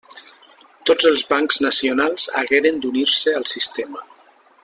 [0.89, 4.07] Tots els bancs nacionals hagueren d'unir-se al sistema.